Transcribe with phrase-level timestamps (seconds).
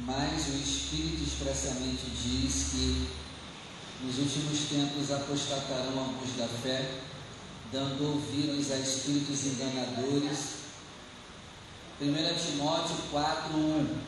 [0.00, 3.08] mas o Espírito expressamente diz que
[4.00, 7.00] nos últimos tempos apostatarão alguns da fé,
[7.72, 10.58] dando ouvidos a espíritos enganadores.
[12.00, 12.04] 1
[12.52, 13.98] Timóteo 4, 1.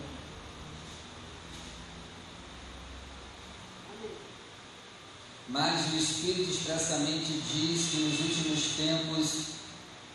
[5.49, 9.61] Mas o Espírito expressamente diz que nos últimos tempos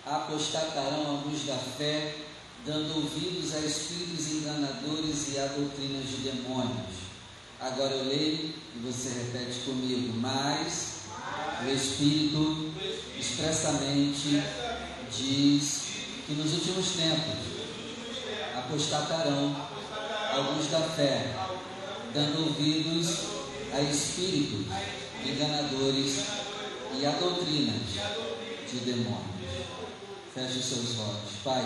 [0.06, 2.16] apostatarão alguns da fé,
[2.66, 7.06] dando ouvidos a espíritos enganadores e a doutrinas de demônios.
[7.62, 10.14] Agora eu leio e você repete comigo.
[10.18, 11.02] Mas
[11.64, 12.74] o Espírito
[13.18, 14.42] expressamente
[15.16, 15.84] diz
[16.26, 17.56] que nos últimos tempos
[18.58, 19.56] apostatarão
[20.34, 21.36] alguns da fé,
[22.14, 23.20] dando ouvidos
[23.74, 24.66] a espíritos
[25.24, 26.24] enganadores
[27.00, 27.82] e a doutrinas
[28.72, 29.36] de demônios.
[30.34, 31.32] Feche os seus olhos.
[31.44, 31.64] Pai,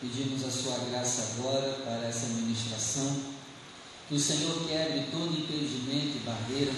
[0.00, 3.16] pedimos a sua graça agora para essa ministração.
[4.08, 6.72] Que o Senhor quebre todo impedimento e barreira.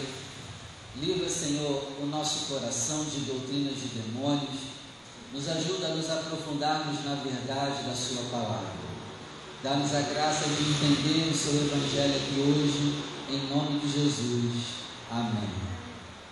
[1.00, 4.77] Livra, Senhor, o nosso coração de doutrinas de demônios.
[5.33, 8.86] Nos ajuda a nos aprofundarmos na verdade da Sua palavra.
[9.62, 14.64] Dá-nos a graça de entender o Seu Evangelho aqui hoje, em nome de Jesus.
[15.11, 15.51] Amém.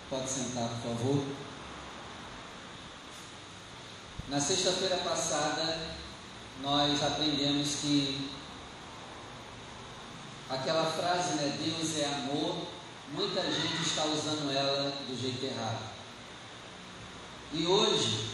[0.09, 1.23] Pode sentar, por favor.
[4.29, 5.77] Na sexta-feira passada,
[6.61, 8.29] nós aprendemos que
[10.49, 12.67] aquela frase, né, Deus é amor,
[13.11, 15.95] muita gente está usando ela do jeito errado.
[17.53, 18.27] E hoje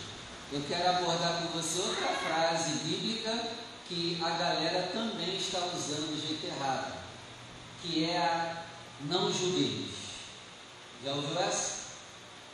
[0.51, 3.51] eu quero abordar com você outra frase bíblica
[3.87, 6.93] que a galera também está usando do jeito errado,
[7.81, 8.63] que é a
[9.01, 9.91] não julgueis.
[11.03, 11.81] Já ouviu essa?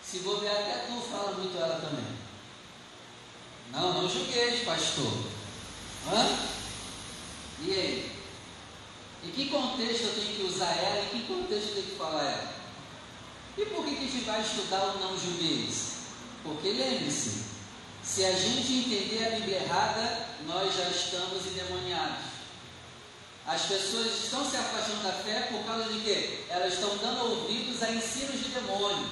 [0.01, 2.17] Se bobear até tu fala muito ela também.
[3.71, 5.36] Não, não julgueis, pastor.
[6.05, 6.37] Hã?
[7.63, 8.11] E aí?
[9.23, 11.03] Em que contexto eu tenho que usar ela?
[11.03, 12.53] Em que contexto eu tenho que falar ela?
[13.57, 15.97] E por que, a gente vai estudar o não julgueis?
[16.43, 17.43] Porque lembre-se,
[18.03, 22.25] se a gente entender a Bíblia errada, nós já estamos endemoniados.
[23.47, 26.43] As pessoas estão se afastando da fé por causa de quê?
[26.49, 29.09] Elas estão dando ouvidos a ensinos de demônios.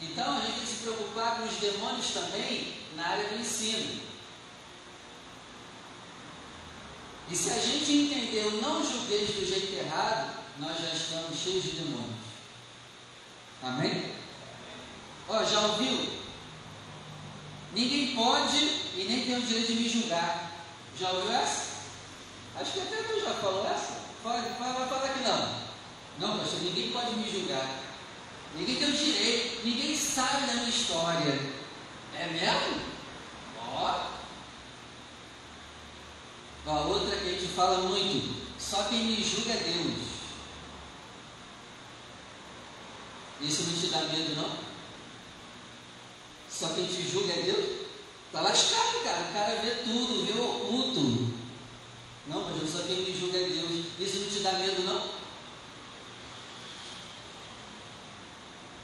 [0.00, 4.03] Então a gente tem que se preocupar com os demônios também na área do ensino.
[7.30, 11.64] E se a gente entender o não julgueis do jeito errado, nós já estamos cheios
[11.64, 12.24] de demônios.
[13.62, 14.12] Amém?
[15.28, 16.08] Ó, já ouviu?
[17.72, 20.52] Ninguém pode e nem tem o direito de me julgar.
[20.98, 21.74] Já ouviu essa?
[22.56, 24.04] Acho que até tu já falou essa.
[24.22, 25.64] Fala, fala, fala que não.
[26.18, 27.80] Não, pastor, ninguém pode me julgar.
[28.54, 31.40] Ninguém tem o direito, ninguém sabe da minha história.
[32.16, 32.80] É mesmo?
[33.60, 34.13] Ó.
[36.66, 40.14] A outra que a gente fala muito, só quem me julga é Deus.
[43.42, 44.56] Isso não te dá medo, não?
[46.48, 47.86] Só quem te julga é Deus?
[48.32, 49.28] Tá lascado, cara.
[49.28, 51.34] O cara vê tudo, vê o oculto.
[52.26, 53.84] Não, mas só quem me julga é Deus.
[54.00, 55.24] Isso não te dá medo, não?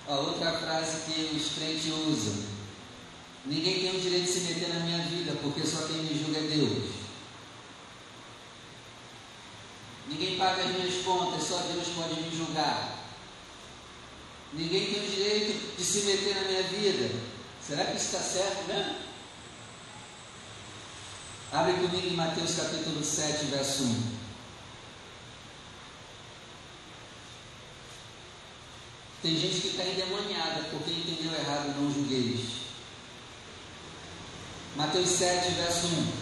[0.06, 2.44] A outra frase que os crentes usam:
[3.46, 6.38] Ninguém tem o direito de se meter na minha vida, porque só quem me julga
[6.38, 6.99] é Deus.
[10.10, 12.98] Ninguém paga as minhas contas, só Deus pode me julgar.
[14.52, 17.14] Ninguém tem o direito de se meter na minha vida.
[17.64, 19.00] Será que isso está certo né?
[21.52, 24.20] Abre comigo em Mateus capítulo 7, verso 1.
[29.22, 32.60] Tem gente que está endemoniada porque entendeu errado, não julgueis.
[34.76, 36.19] Mateus 7, verso 1.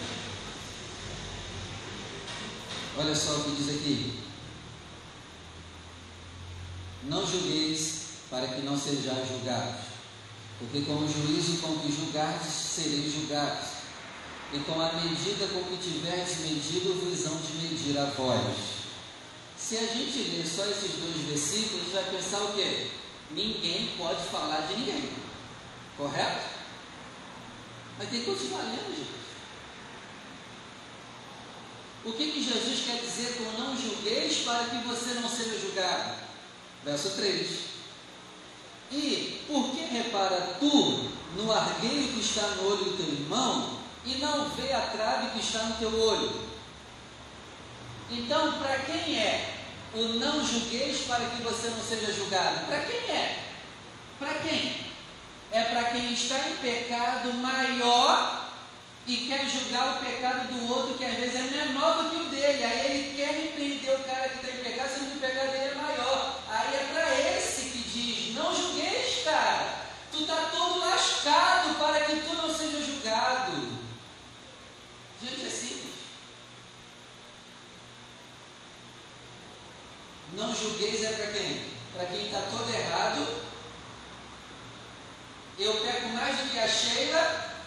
[2.98, 4.19] Olha só o que diz aqui.
[7.04, 9.84] Não julgueis para que não sejais julgados,
[10.59, 13.69] porque com o juízo com que julgardes, sereis julgados,
[14.53, 18.56] e com a medida com que tiverdes medido, vos de medir a vós.
[19.56, 22.88] Se a gente ler só esses dois versículos, vai pensar o quê?
[23.31, 25.11] Ninguém pode falar de ninguém.
[25.96, 26.49] Correto?
[27.96, 29.27] Mas tem que continuar lendo, gente.
[32.05, 36.15] O que, que Jesus quer dizer com não julgueis para que você não seja julgado?
[36.85, 37.69] Verso 3.
[38.91, 44.15] E por que repara tu no argueiro que está no olho do teu irmão e
[44.15, 46.49] não vê a trave que está no teu olho?
[48.11, 49.56] Então, para quem é
[49.95, 52.67] o não julgueis para que você não seja julgado?
[52.67, 53.45] Para quem é?
[54.19, 54.89] Para quem?
[55.50, 58.48] É para quem está em pecado maior
[59.08, 62.28] e quer julgar o pecado do outro, que às vezes é menor do que o
[62.28, 62.62] dele.
[62.62, 65.75] Aí ele quer repreender o cara que tem pecado, sendo que o pecado dele é
[65.75, 66.43] maior.
[66.46, 69.87] Aí é para esse que diz: Não julgueis, cara.
[70.12, 73.78] Tu tá todo lascado para que tu não seja julgado.
[75.22, 75.94] Gente, é simples.
[80.34, 81.64] Não julgueis é para quem?
[81.94, 83.26] Para quem está todo errado.
[85.58, 87.57] Eu peco mais do que a Sheila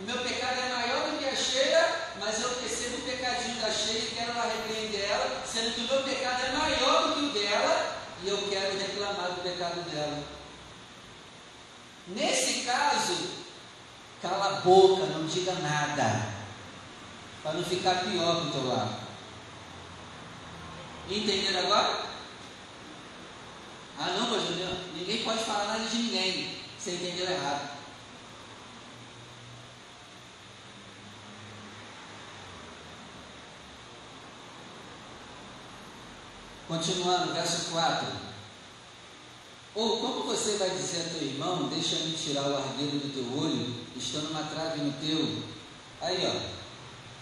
[0.00, 3.70] o meu pecado é maior do que a Sheila, mas eu percebo o pecadinho da
[3.70, 7.20] Sheila e quero lá repreender ela, sendo que o meu pecado é maior do que
[7.20, 10.22] o dela, e eu quero reclamar do pecado dela.
[12.08, 13.28] Nesse caso,
[14.22, 16.28] cala a boca, não diga nada,
[17.42, 19.00] para não ficar pior do teu lado.
[21.10, 22.10] Entenderam agora?
[23.98, 26.58] Ah, não, Juliano, ninguém pode falar nada de ninguém.
[26.78, 27.79] Você entendeu errado.
[36.70, 38.06] Continuando, verso 4.
[39.74, 43.74] Ou como você vai dizer a teu irmão, deixa-me tirar o argueiro do teu olho,
[43.96, 45.42] estando uma trave no teu?
[46.00, 46.40] Aí, ó,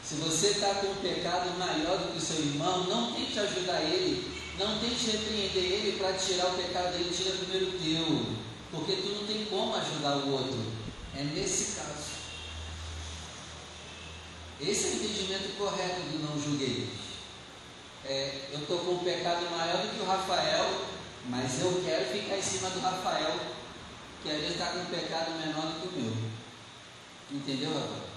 [0.04, 3.80] se você está com um pecado maior do que o seu irmão, não tente ajudar
[3.84, 8.26] ele, não tente repreender ele para tirar o pecado dele, tira primeiro o teu,
[8.70, 10.62] porque tu não tem como ajudar o outro.
[11.16, 12.18] É nesse caso.
[14.60, 17.07] Esse é o entendimento correto do não julguei.
[18.08, 20.86] É, eu estou com um pecado maior do que o Rafael,
[21.26, 23.38] mas eu quero ficar em cima do Rafael,
[24.22, 26.16] que às vezes está com um pecado menor do que o meu.
[27.30, 28.08] Entendeu, Rafael?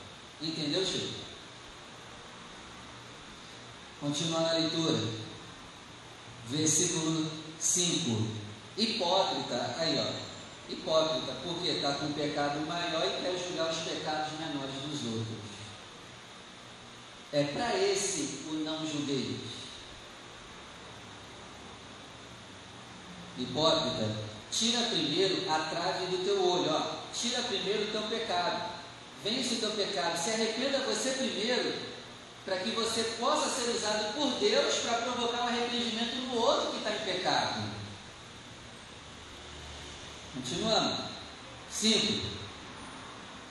[0.42, 1.20] Entendeu, Chico?
[4.00, 4.98] Continuando a leitura.
[6.48, 7.30] Versículo
[7.60, 8.28] 5.
[8.78, 10.72] Hipócrita, aí ó.
[10.72, 15.52] Hipócrita, porque está com um pecado maior e quer julgar os pecados menores dos outros.
[17.34, 19.61] É para esse o não julguei.
[23.42, 24.10] Hipócrita,
[24.52, 27.02] tira primeiro a trave do teu olho, ó.
[27.14, 28.72] Tira primeiro o teu pecado.
[29.24, 30.18] Vence o teu pecado.
[30.18, 31.74] Se arrependa você primeiro
[32.46, 36.78] para que você possa ser usado por Deus para provocar um arrependimento no outro que
[36.78, 37.64] está em pecado.
[40.34, 41.12] Continuando.
[41.70, 42.42] 5.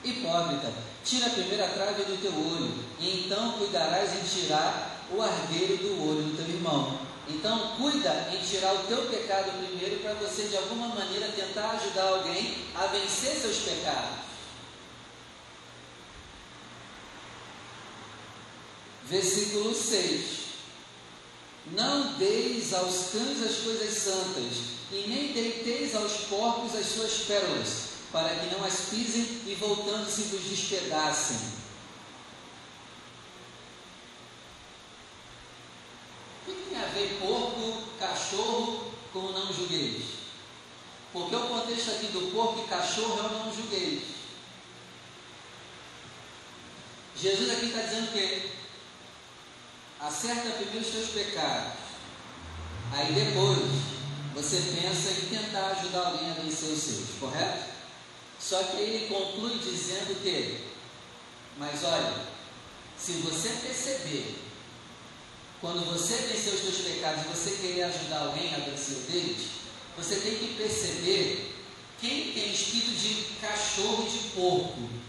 [0.03, 0.73] Hipócrita,
[1.03, 6.09] tira a primeira trave do teu olho, e então cuidarás em tirar o argueiro do
[6.09, 7.00] olho do teu irmão.
[7.41, 12.03] Então, cuida em tirar o teu pecado primeiro para você, de alguma maneira, tentar ajudar
[12.03, 14.31] alguém a vencer seus pecados.
[19.11, 20.41] versículo 6.
[21.73, 24.57] Não deis aos cães as coisas santas,
[24.89, 30.23] e nem deiteis aos porcos as suas pérolas, para que não as pisem e voltando-se
[30.23, 31.37] vos despedacem.
[36.47, 40.03] O que tem a ver porco, cachorro com o não julgueis?
[41.13, 44.03] Porque o contexto aqui do porco e cachorro é o não julgueis.
[47.15, 48.51] Jesus aqui está dizendo que
[49.99, 51.73] acerta primeiro os seus pecados.
[52.93, 53.59] Aí depois
[54.33, 57.71] você pensa em tentar ajudar alguém a vencer os seus, correto?
[58.39, 60.67] Só que ele conclui dizendo que,
[61.57, 62.25] mas olha,
[62.97, 64.39] se você perceber,
[65.59, 69.60] quando você vencer os seus pecados e você querer ajudar alguém a vencer deles,
[69.97, 71.55] você tem que perceber
[71.99, 75.01] quem tem espírito de cachorro e de porco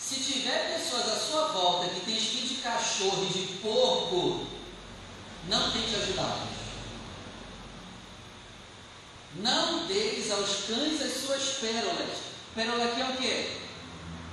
[0.00, 4.46] se tiver pessoas à sua volta que tem espírito de cachorro e de porco,
[5.46, 6.48] não tente ajudá-los.
[9.36, 12.18] Não deis aos cães as suas pérolas.
[12.54, 13.60] Pérola aqui é o que?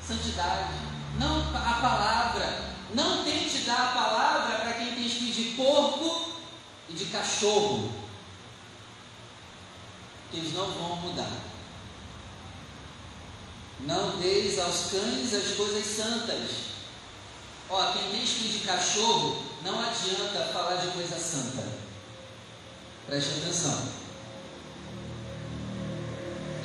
[0.08, 0.74] Santidade.
[1.20, 2.76] Não a palavra.
[2.96, 6.32] Não tente dar a palavra para quem tem espírito de porco
[6.90, 8.07] e de cachorro.
[10.34, 11.32] Eles não vão mudar.
[13.82, 16.50] Não deis aos cães as coisas santas.
[17.70, 21.64] Ó, quem tem espírito de cachorro, não adianta falar de coisa santa.
[23.06, 23.88] Preste atenção.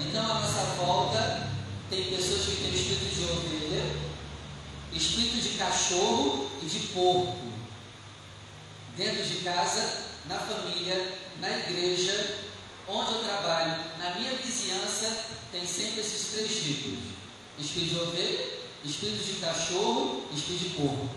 [0.01, 1.49] Então, a nossa volta
[1.89, 3.97] tem pessoas que têm espírito de ovelha,
[4.93, 7.53] espírito de cachorro e de porco.
[8.97, 12.39] Dentro de casa, na família, na igreja,
[12.93, 16.99] onde eu trabalho, na minha vizinhança, tem sempre esses três tipos:
[17.59, 18.49] espírito de ovelha,
[18.85, 21.09] espírito de cachorro espírito de porco.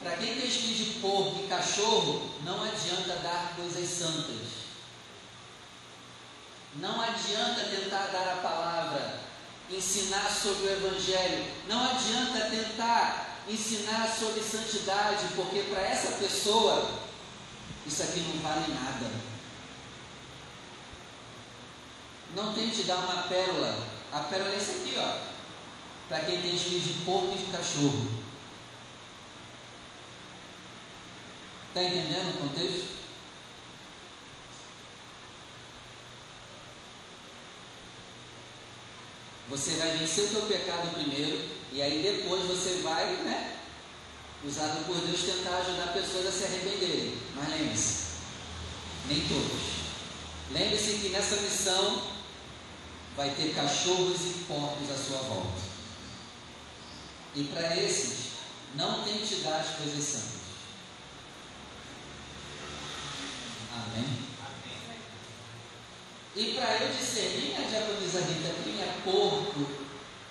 [0.00, 4.58] Para quem tem espírito de porco e cachorro, não adianta dar coisas santas.
[6.76, 9.20] Não adianta tentar dar a palavra,
[9.70, 11.46] ensinar sobre o Evangelho.
[11.66, 17.00] Não adianta tentar ensinar sobre santidade, porque para essa pessoa
[17.86, 19.27] isso aqui não vale nada.
[22.34, 23.86] Não tente dar uma pérola.
[24.12, 25.28] A pérola é essa aqui, ó.
[26.08, 28.08] Para quem tem juízo de porco e de cachorro.
[31.68, 32.98] Está entendendo o contexto?
[39.50, 41.42] Você vai vencer o teu pecado primeiro
[41.72, 43.58] e aí depois você vai, né?
[44.44, 47.18] Usado por Deus tentar ajudar pessoas a se arrependerem.
[47.34, 48.04] Mas lembre-se,
[49.08, 49.78] nem todos.
[50.52, 52.17] Lembre-se que nessa missão
[53.18, 55.60] vai ter cachorros e porcos à sua volta.
[57.34, 58.28] E para esses,
[58.76, 60.38] não tente dar as coisas santas.
[63.74, 64.18] Amém?
[66.36, 69.66] E para eu discernir a diaconisa Rita quem é porco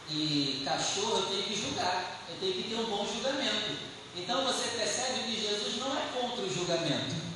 [0.09, 2.21] e cachorro, eu tenho que julgar.
[2.29, 3.75] Eu tenho que ter um bom julgamento.
[4.15, 7.26] Então você percebe que Jesus não é contra o julgamento.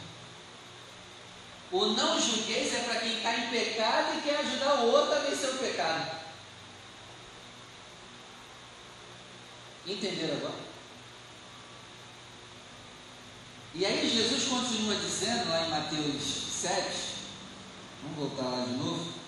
[1.71, 5.19] O não julgueis é para quem está em pecado e quer ajudar o outro a
[5.19, 6.19] vencer o pecado.
[9.87, 10.71] Entenderam agora?
[13.73, 17.11] E aí Jesus continua dizendo lá em Mateus 7,
[18.03, 19.20] Vamos voltar lá de novo.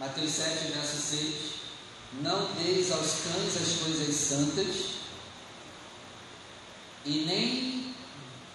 [0.00, 1.34] Mateus 7, verso 6.
[2.22, 4.76] Não deis aos cães as coisas santas,
[7.04, 7.94] e nem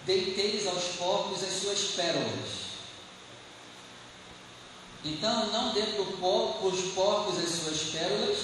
[0.04, 2.66] deiteis aos porcos as suas pérolas.
[5.04, 8.38] Então, não dê para os porcos as suas pérolas,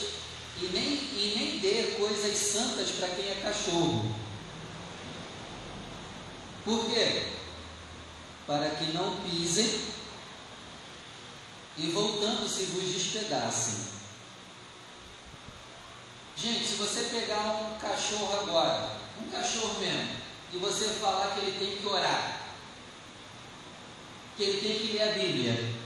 [0.61, 4.15] e nem, e nem dê coisas santas para quem é cachorro.
[6.65, 7.33] Por quê?
[8.47, 10.02] Para que não pisem
[11.79, 13.93] e voltando-se vos despedacem.
[16.37, 20.17] Gente, se você pegar um cachorro agora, um cachorro mesmo,
[20.53, 22.41] e você falar que ele tem que orar,
[24.37, 25.83] que ele tem que ler a Bíblia,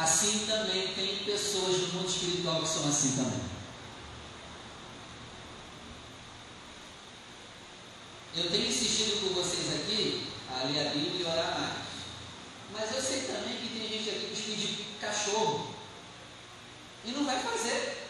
[0.00, 3.40] Assim também tem pessoas no mundo espiritual que são assim também.
[8.36, 9.57] Eu tenho insistido com aqui
[10.60, 11.88] a ler a Bíblia e orar mais.
[12.72, 15.74] Mas eu sei também que tem gente aqui que de cachorro
[17.04, 18.08] e não vai fazer.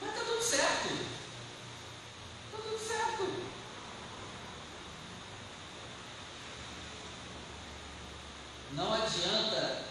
[0.00, 0.88] Mas está tudo certo.
[2.46, 3.52] Está tudo certo.
[8.72, 9.84] Não adianta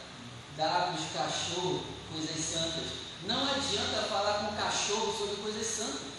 [0.58, 1.82] dar para os cachorros
[2.12, 3.02] coisas santas.
[3.24, 6.12] Não adianta falar com o cachorro sobre coisas santas.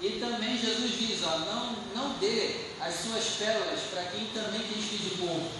[0.00, 1.71] E também Jesus diz: ó, não
[2.22, 5.50] dê as suas pérolas para quem também tem de porco.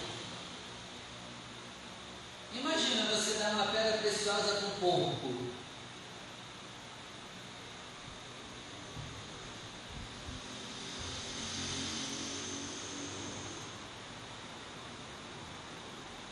[2.54, 5.52] Imagina você dar uma pedra preciosa para um porco.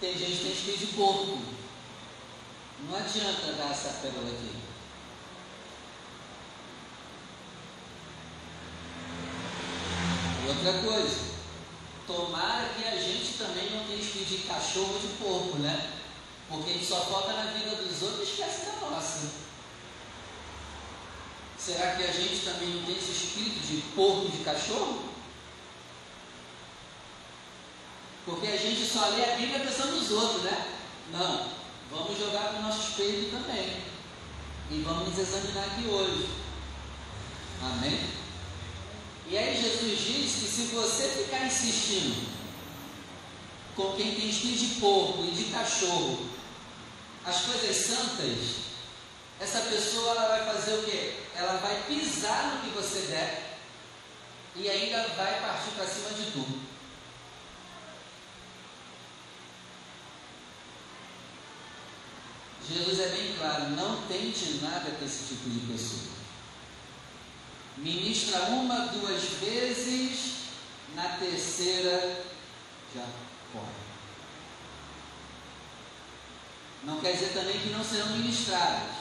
[0.00, 1.38] Tem gente que tem espírito de porco.
[2.88, 4.69] Não adianta dar essa pérola aqui.
[10.62, 11.16] Outra coisa,
[12.06, 15.90] tomara que a gente também não tenha espírito de cachorro de porco, né?
[16.50, 19.30] Porque a gente só foca na vida dos outros e esquece da nossa.
[21.58, 25.08] Será que a gente também não tem esse espírito de porco de cachorro?
[28.26, 30.76] Porque a gente só lê a Bíblia pensando nos outros, né?
[31.10, 31.48] Não,
[31.90, 33.82] vamos jogar o nosso espelho também.
[34.70, 36.28] E vamos nos examinar aqui hoje.
[37.62, 38.19] Amém?
[39.30, 42.28] E aí Jesus diz que se você ficar insistindo
[43.76, 46.28] com quem tem espírito de porco e de cachorro,
[47.25, 48.56] as coisas santas,
[49.38, 51.14] essa pessoa ela vai fazer o quê?
[51.37, 53.56] Ela vai pisar no que você der
[54.56, 56.60] e ainda vai partir para cima de tudo.
[62.68, 66.19] Jesus é bem claro: não tente nada com esse tipo de pessoa.
[67.76, 70.34] Ministra uma, duas vezes,
[70.94, 72.24] na terceira
[72.94, 73.04] já
[73.52, 73.80] corre.
[76.84, 78.96] Não quer dizer também que não serão ministradas,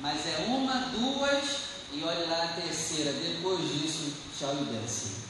[0.00, 3.12] mas é uma, duas e olhe lá a terceira.
[3.12, 5.22] Depois disso, tchau e desce.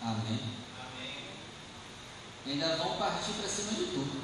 [0.00, 0.40] Amém.
[0.80, 1.14] Amém.
[2.46, 4.22] Ainda vão partir para cima de tudo.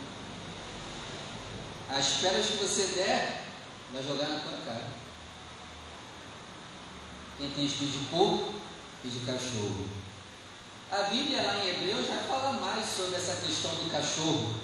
[1.90, 3.44] As pedras que você der,
[3.92, 5.03] vai jogar na tua cara.
[7.38, 8.54] Quem tem espírito de porco
[9.04, 9.86] e de cachorro.
[10.90, 14.54] A Bíblia lá em Hebreus já fala mais sobre essa questão do cachorro.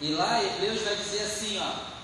[0.00, 1.96] E lá Hebreus vai dizer assim, ó.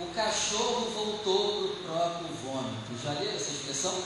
[0.00, 3.02] O cachorro voltou para o próprio vômito.
[3.02, 4.02] Já leu essa expressão?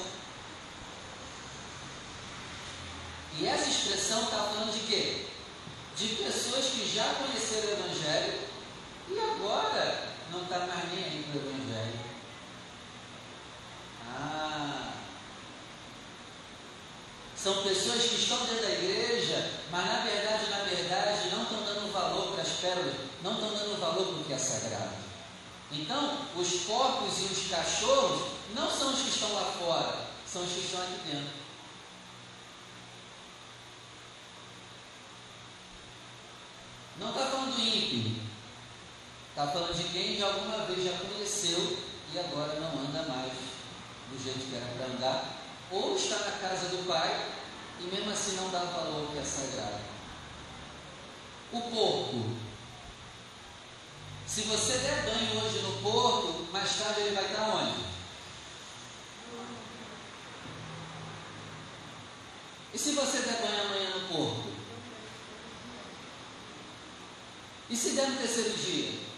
[3.38, 5.26] E essa expressão está falando de quê?
[5.96, 8.40] De pessoas que já conheceram o Evangelho
[9.10, 12.00] e agora não está mais nem aí para o Evangelho.
[14.08, 14.92] Ah!
[17.36, 21.92] São pessoas que estão dentro da igreja, mas na verdade, na verdade, não estão dando
[21.92, 25.02] valor para as pérolas, não estão dando valor para o que é sagrado.
[25.70, 30.52] Então, os porcos e os cachorros não são os que estão lá fora, são os
[30.52, 31.42] que estão aqui dentro.
[37.00, 38.21] Não está falando do ímpio.
[39.32, 41.78] Está falando de quem de alguma vez já conheceu
[42.12, 43.32] e agora não anda mais
[44.10, 45.38] do jeito que era para andar.
[45.70, 47.30] Ou está na casa do pai
[47.80, 49.80] e mesmo assim não dá valor que é sagrado.
[51.50, 52.36] O porco.
[54.26, 57.84] Se você der banho hoje no porco, mais tarde ele vai estar onde?
[62.74, 64.52] E se você der banho amanhã no porco?
[67.70, 69.11] E se der no terceiro dia?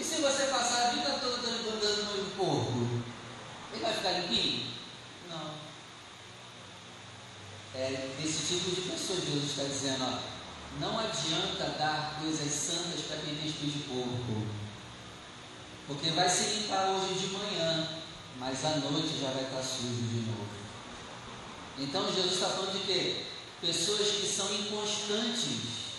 [0.00, 3.02] E se você passar a vida toda andando no porco?
[3.70, 4.66] Ele vai ficar limpinho?
[5.28, 5.50] Não.
[7.74, 10.18] É desse tipo de pessoa que Jesus está dizendo, ó,
[10.80, 14.46] não adianta dar coisas santas para quem tem espírito de porco.
[15.86, 17.86] Porque vai se limpar hoje de manhã,
[18.38, 20.48] mas à noite já vai estar sujo de novo.
[21.78, 23.26] Então Jesus está falando de quê?
[23.60, 25.89] Pessoas que são inconstantes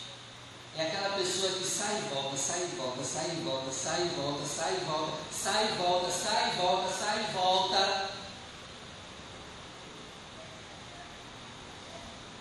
[0.77, 4.15] é aquela pessoa que sai e volta, sai e volta, sai e volta, sai e
[4.15, 8.09] volta, sai e volta, sai e volta, sai e volta, sai e volta.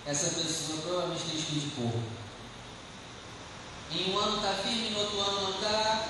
[0.06, 2.02] Essa pessoa provavelmente tem espírito de porco.
[3.92, 6.08] Em um ano está firme, no outro ano não está.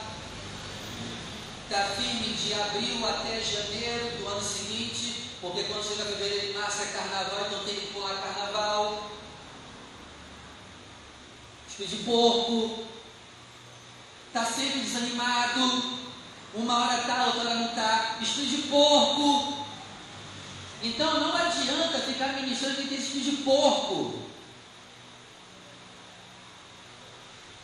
[1.65, 6.87] Está firme de abril até janeiro do ano seguinte, porque quando chega fevereiro nasce é
[6.87, 9.20] carnaval, então tem que pular carnaval
[11.79, 12.85] de porco,
[14.27, 16.01] está sempre desanimado,
[16.55, 19.67] uma hora está, outra hora não está, espírito de porco.
[20.83, 24.23] Então não adianta ficar ministrando quem tem espírito de porco.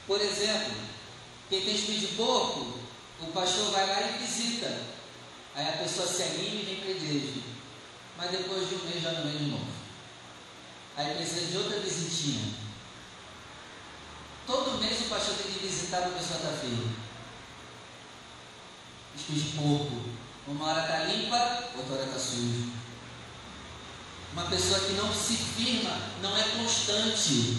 [0.07, 0.75] Por exemplo,
[1.49, 2.79] quem tem espírito de porco,
[3.21, 4.81] o pastor vai lá e visita.
[5.55, 7.41] Aí a pessoa se anima e vem para a igreja.
[8.17, 9.67] Mas depois de um mês já não vem de novo.
[10.97, 12.66] Aí precisa de outra visitinha.
[14.47, 17.07] Todo mês o pastor tem que visitar uma pessoa está feia.
[19.17, 20.17] Espírito de.
[20.47, 22.71] Uma hora está limpa, outra hora está sujo.
[24.33, 27.59] Uma pessoa que não se firma, não é constante.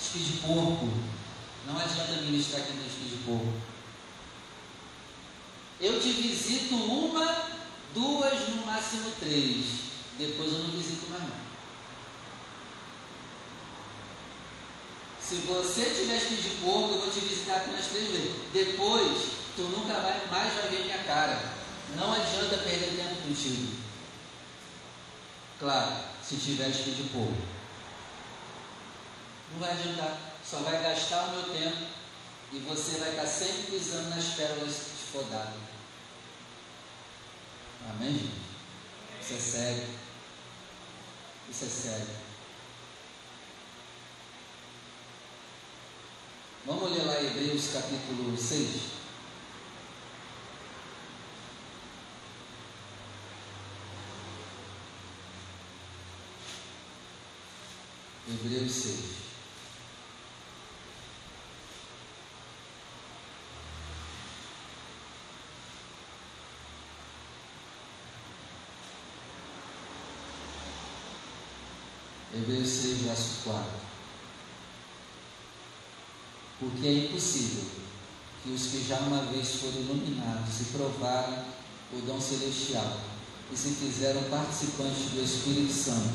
[0.00, 0.88] Espírito de porco.
[1.66, 3.52] Não adianta ministrar quem tem espírito de porco.
[5.80, 7.50] Eu te visito uma,
[7.92, 9.66] duas, no máximo três.
[10.16, 11.53] Depois eu não visito mais não.
[15.26, 18.32] Se você tiver espírito de porco, eu vou te visitar apenas três vezes.
[18.52, 19.22] Depois,
[19.56, 19.94] tu nunca
[20.30, 21.54] mais vai ver minha cara.
[21.96, 23.72] Não adianta perder tempo contigo.
[25.58, 27.42] Claro, se tiver espírito de porco.
[29.52, 30.18] Não vai adiantar.
[30.44, 31.86] Só vai gastar o meu tempo
[32.52, 35.54] e você vai estar sempre pisando nas pérolas esfodadas.
[37.88, 38.44] Amém, gente?
[39.22, 39.84] Isso é sério.
[41.50, 42.33] Isso é sério.
[46.66, 48.68] Vamos ler lá Hebreus capítulo 6.
[58.26, 58.98] Hebreus 6.
[72.32, 73.83] Hebreus 6, verso 4
[76.64, 77.64] porque é impossível
[78.42, 81.44] que os que já uma vez foram iluminados e provaram
[81.92, 83.00] o dom celestial
[83.52, 86.14] e se fizeram participantes do Espírito Santo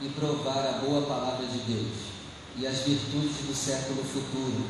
[0.00, 1.92] e provar a boa palavra de Deus
[2.56, 4.66] e as virtudes do século futuro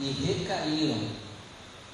[0.00, 1.08] e recaíram,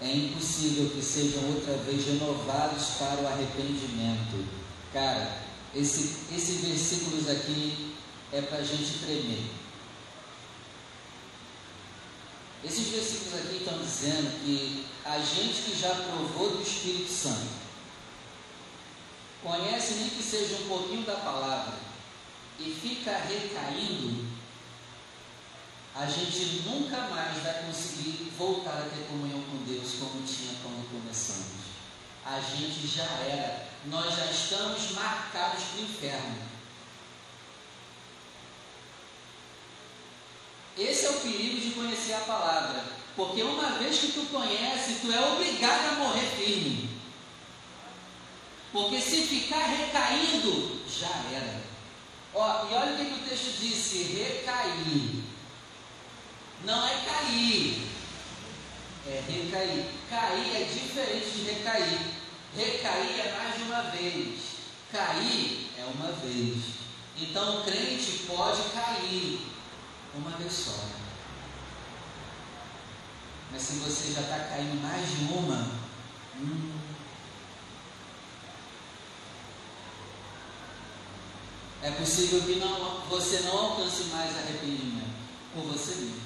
[0.00, 4.44] é impossível que sejam outra vez renovados para o arrependimento.
[4.92, 5.38] Cara,
[5.74, 7.94] esse, esses versículos aqui
[8.32, 9.63] é para a gente tremer.
[12.64, 17.46] Esses versículos aqui estão dizendo que a gente que já provou do Espírito Santo,
[19.42, 21.74] conhece nem que seja um pouquinho da palavra
[22.58, 24.24] e fica recaindo,
[25.94, 30.90] a gente nunca mais vai conseguir voltar a ter comunhão com Deus como tinha quando
[30.90, 31.64] começamos.
[32.24, 36.53] A gente já era, nós já estamos marcados para o inferno.
[41.24, 42.84] Perigo de conhecer a palavra.
[43.16, 46.90] Porque uma vez que tu conhece, tu é obrigado a morrer firme.
[48.72, 51.62] Porque se ficar recaindo, já era.
[52.34, 55.22] Ó, e olha o que, que o texto disse: recair.
[56.64, 57.86] Não é cair,
[59.06, 59.84] é recair.
[60.10, 62.00] Cair é diferente de recair.
[62.56, 64.40] Recair é mais de uma vez.
[64.90, 66.64] Cair é uma vez.
[67.20, 69.53] Então o crente pode cair
[70.16, 70.84] uma vez só.
[73.50, 75.70] Mas se você já está caindo mais de uma,
[76.36, 76.72] hum,
[81.82, 85.14] é possível que não, você não alcance mais arrependimento
[85.54, 86.24] por você mesmo.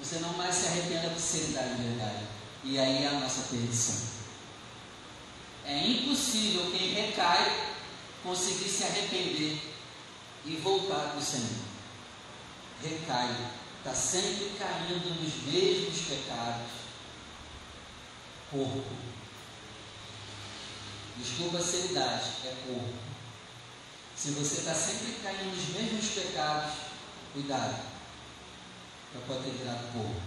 [0.00, 2.24] Você não mais se arrependa por seriedade de verdade.
[2.64, 4.18] E aí é a nossa perdição.
[5.64, 7.74] É impossível quem recai
[8.22, 9.60] conseguir se arrepender
[10.46, 11.67] e voltar para o Senhor.
[12.82, 16.70] Recai, está sempre caindo nos mesmos pecados.
[18.50, 18.84] Porco.
[21.16, 22.94] Desculpa a seriedade, é porco.
[24.16, 26.74] Se você está sempre caindo nos mesmos pecados,
[27.32, 27.82] cuidado
[29.12, 30.20] para poder virar povo.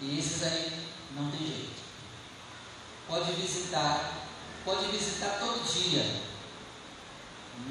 [0.00, 1.82] E esses aí não tem jeito.
[3.08, 4.26] Pode visitar,
[4.64, 6.25] pode visitar todo dia.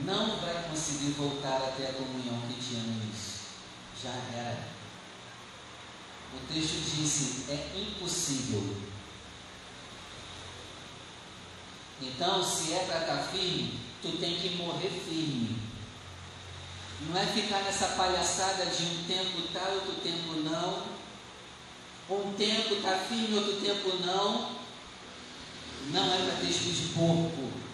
[0.03, 3.35] Não vai conseguir voltar até a comunhão que tinha no início.
[4.01, 4.67] Já era.
[6.33, 8.75] O texto disse: é impossível.
[12.01, 15.57] Então, se é para estar firme, tu tem que morrer firme.
[17.01, 20.83] Não é ficar nessa palhaçada de um tempo tá, outro tempo não.
[22.09, 24.55] Um tempo está firme, outro tempo não.
[25.91, 27.64] Não é para ter de porco.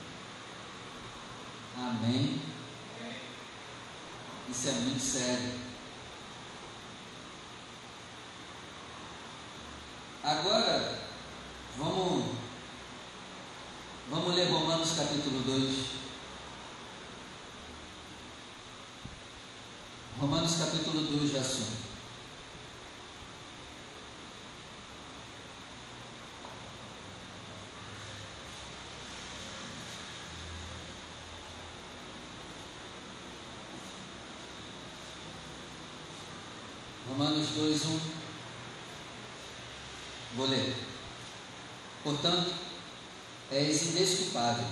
[1.82, 2.40] Amém?
[4.48, 5.52] Isso é muito sério.
[10.24, 11.00] Agora,
[11.76, 12.36] vamos,
[14.12, 15.86] vamos ler Romanos capítulo 2.
[20.20, 21.92] Romanos capítulo 2, verso 1.
[37.12, 38.00] Romanos 2, 1.
[40.36, 40.76] Vou ler.
[42.12, 42.54] Portanto,
[43.50, 44.66] és indesculpável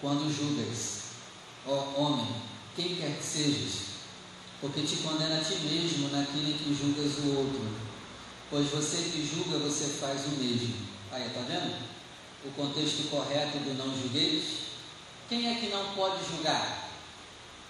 [0.00, 1.02] quando julgas,
[1.64, 2.34] ó homem,
[2.74, 3.82] quem quer que sejas,
[4.60, 7.68] porque te condena a ti mesmo naquilo que julgas o outro.
[8.50, 10.74] Pois você que julga, você faz o mesmo.
[11.12, 11.80] Aí, está vendo?
[12.44, 14.44] O contexto correto do não julgueis.
[15.28, 16.90] Quem é que não pode julgar?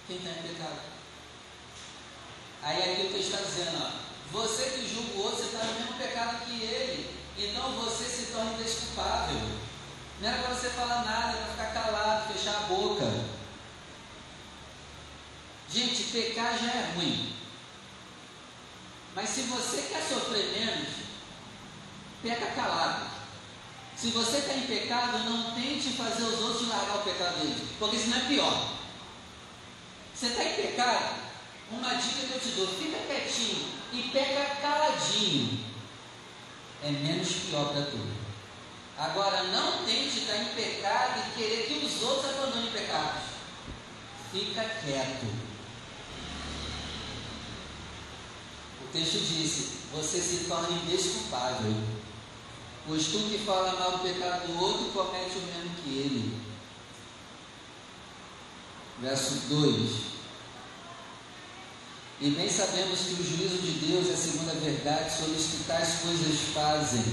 [0.07, 0.81] Quem está em pecado.
[2.63, 3.91] Aí aqui o texto está dizendo, ó,
[4.31, 7.14] você que julga o outro, você está no mesmo pecado que ele.
[7.37, 9.41] Então você se torna indesculpável.
[10.21, 13.05] Não era para você falar nada, era para ficar calado, fechar a boca.
[15.69, 17.33] Gente, pecar já é ruim.
[19.13, 20.89] Mas se você quer sofrer menos,
[22.21, 23.15] peca calado.
[23.97, 27.97] Se você está em pecado, não tente fazer os outros largar o pecado deles, porque
[27.97, 28.75] senão é pior.
[30.13, 31.15] Você está em pecado,
[31.71, 35.74] uma dica que eu te dou, fica quietinho e peca caladinho.
[36.85, 37.99] É menos pior para tu.
[38.97, 43.23] Agora, não tente estar em pecado e querer que os outros abandonem pecados.
[44.31, 45.45] Fica quieto.
[48.95, 51.73] texto disse: Você se torna indesculpável,
[52.87, 56.41] pois tu que fala mal do pecado do outro comete o mesmo que ele.
[59.01, 60.14] Verso 2:
[62.19, 65.63] E bem sabemos que o juízo de Deus é segundo a verdade sobre os que
[65.67, 67.03] tais coisas fazem.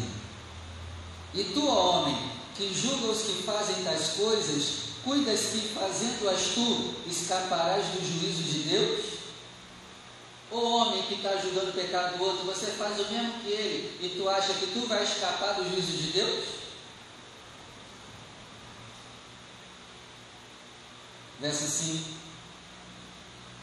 [1.34, 2.16] E tu, homem,
[2.56, 8.68] que julga os que fazem tais coisas, cuidas que, fazendo-as tu, escaparás do juízo de
[8.68, 9.12] Deus?
[10.52, 13.98] O homem que está julgando o pecado do outro, você faz o mesmo que ele
[14.02, 16.44] e tu acha que tu vai escapar do juízo de Deus?
[21.40, 22.21] Verso 5.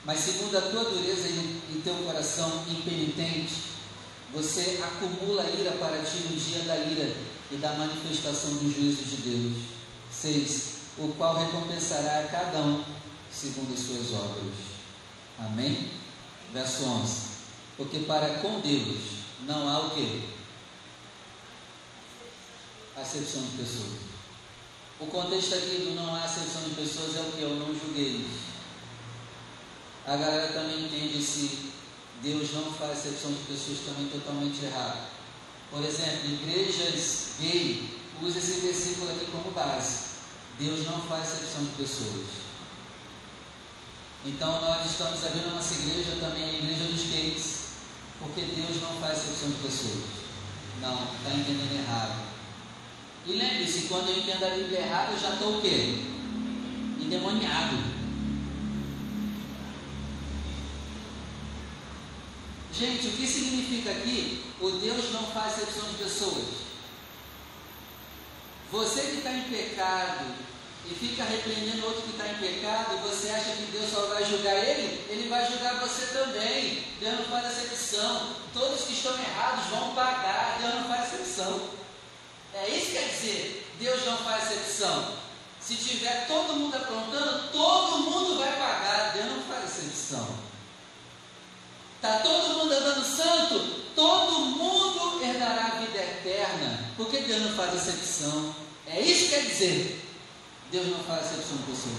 [0.06, 3.54] Mas segundo a tua dureza e teu coração impenitente,
[4.34, 7.16] você acumula ira para ti no dia da ira
[7.52, 9.64] e da manifestação do juízo de Deus.
[10.12, 10.70] 6.
[10.98, 12.84] O qual recompensará a cada um
[13.32, 14.54] segundo as suas obras.
[15.38, 16.00] Amém?
[16.54, 17.30] verso 11.
[17.78, 18.98] Porque para com Deus
[19.46, 20.30] não há o que?
[22.96, 24.10] Acepção de pessoas.
[25.00, 27.42] O contexto aqui do não há acepção de pessoas é o que?
[27.42, 28.28] Eu não julguei.
[30.10, 31.70] A galera também entende esse
[32.24, 35.04] Deus não faz acepção de pessoas também totalmente erradas.
[35.70, 40.10] Por exemplo, igrejas gay, usa esse versículo aqui como base.
[40.60, 42.26] Deus não faz acepção de pessoas.
[44.26, 47.60] Então nós estamos abrindo a nossa igreja também, a igreja dos gays,
[48.18, 50.06] porque Deus não faz acepção de pessoas.
[50.82, 52.20] Não, está entendendo errado.
[53.28, 56.04] E lembre-se, quando eu entendo a Bíblia errada, eu já estou o quê?
[57.00, 57.89] Endemoniado.
[62.80, 64.42] Gente, o que significa aqui?
[64.62, 66.46] O Deus não faz acepção de pessoas.
[68.72, 70.34] Você que está em pecado
[70.86, 74.56] e fica repreendendo outro que está em pecado, você acha que Deus só vai julgar
[74.56, 76.86] ele, ele vai julgar você também.
[77.02, 78.36] Deus não faz acepção.
[78.54, 81.70] Todos que estão errados vão pagar, Deus não faz acepção.
[82.54, 85.16] É isso que quer dizer, Deus não faz acepção.
[85.60, 90.49] Se tiver todo mundo aprontando, todo mundo vai pagar, Deus não faz acepção.
[92.00, 93.60] Está todo mundo andando santo,
[93.94, 98.56] todo mundo herdará a vida eterna, porque Deus não faz acepção.
[98.88, 100.06] É isso que quer dizer.
[100.72, 101.96] Deus não faz acepção de pessoa.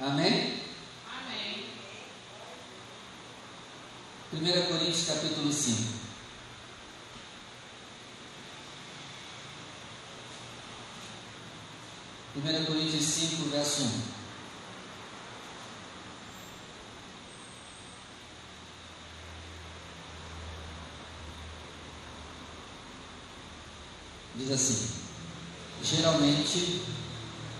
[0.00, 0.60] Amém?
[1.08, 1.64] Amém.
[4.34, 5.93] 1 Coríntios capítulo 5.
[12.34, 13.88] Primeira Coríntios 5, verso 1.
[24.34, 24.88] Diz assim:
[25.80, 26.82] Geralmente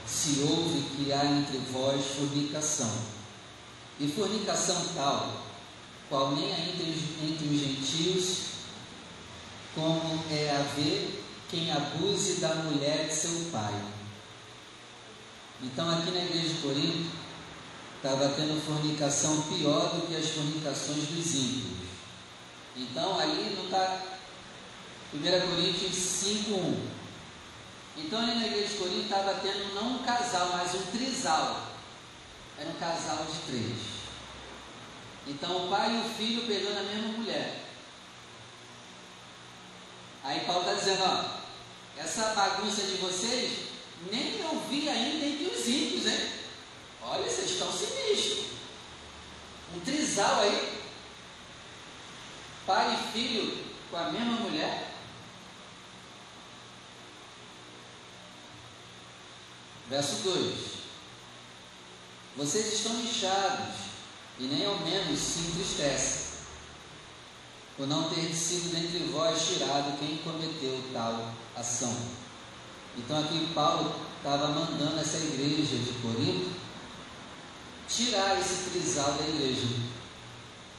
[0.08, 2.90] se ouve que há entre vós fornicação,
[4.00, 5.46] e fornicação tal,
[6.08, 8.38] qual nem há entre, entre os gentios,
[9.72, 13.93] como é haver quem abuse da mulher de seu pai.
[15.62, 17.10] Então, aqui na igreja de Corinto,
[17.96, 21.88] estava tendo fornicação pior do que as fornicações dos ímpios.
[22.76, 24.02] Então, ali não está
[25.14, 26.94] 1 Coríntios 5,1.
[27.96, 31.68] Então ali na igreja de Corinto estava tendo não um casal, mas um trisal.
[32.58, 33.78] Era um casal de três.
[35.26, 37.62] Então o pai e o filho pegando a mesma mulher.
[40.24, 43.68] Aí Paulo está dizendo, ó, essa bagunça de vocês,
[44.10, 46.28] nem eu vi ainda entre os ímpios, hein?
[47.02, 48.46] Olha, vocês estão sinistros.
[49.74, 50.80] Um trisal aí.
[52.66, 54.94] Pai e filho com a mesma mulher.
[59.88, 60.54] Verso 2:
[62.36, 63.76] Vocês estão inchados
[64.38, 66.38] e nem ao menos se entristecem,
[67.76, 72.23] por não ter sido dentre vós tirado quem cometeu tal ação.
[72.96, 76.54] Então aqui Paulo estava mandando essa igreja de Corinto
[77.88, 79.66] tirar esse trisal da igreja.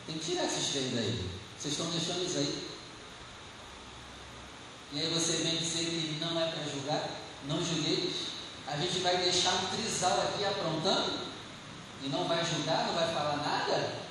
[0.07, 1.29] Tem que tirar esses três daí.
[1.57, 2.67] Vocês estão deixando isso aí?
[4.93, 7.09] E aí você vem dizer que não é para julgar?
[7.47, 8.13] Não julgueis?
[8.67, 11.19] A gente vai deixar um trisal aqui aprontando
[12.03, 14.05] e não vai julgar, não vai falar nada?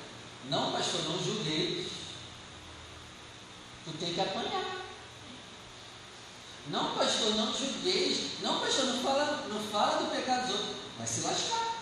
[0.49, 1.87] Não, pastor, não julguei.
[3.83, 4.84] Tu tem que apanhar.
[6.67, 8.31] Não, pastor, não julguei.
[8.41, 10.75] Não, pastor, não fala, não fala do pecado dos outros.
[10.97, 11.75] Vai se lascar.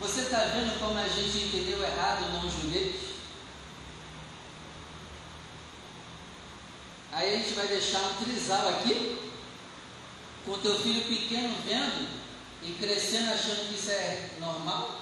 [0.00, 3.00] Você está vendo como a gente entendeu errado não julguei?
[7.12, 9.30] Aí a gente vai deixar um trisal aqui,
[10.44, 12.08] com teu filho pequeno vendo
[12.62, 15.01] e crescendo achando que isso é normal.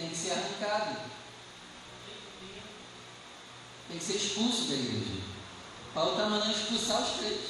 [0.00, 0.96] Tem que ser arrancado.
[3.86, 5.20] Tem que ser expulso da igreja.
[5.92, 7.40] Paulo está mandando expulsar os três.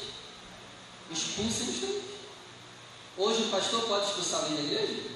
[1.13, 2.05] Expulsem os três.
[3.17, 5.11] Hoje o pastor pode expulsar alguém da igreja?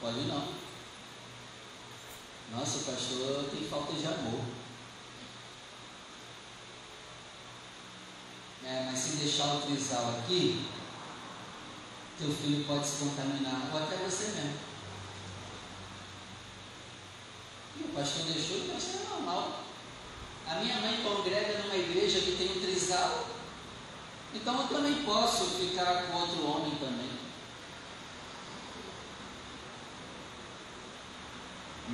[0.00, 0.54] Pode não.
[2.50, 4.40] Nossa, o pastor tem falta de amor.
[8.64, 10.66] É, mas se deixar o trisal aqui,
[12.18, 14.58] teu filho pode se contaminar, ou até você mesmo.
[17.76, 19.64] E o pastor deixou e isso é normal.
[20.46, 23.26] A minha mãe congrega numa igreja que tem um trisal,
[24.34, 27.24] então eu também posso ficar com outro homem também.